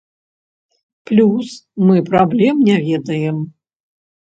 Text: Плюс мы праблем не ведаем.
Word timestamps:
Плюс 1.05 1.47
мы 1.85 2.03
праблем 2.09 2.67
не 2.67 2.77
ведаем. 2.91 3.37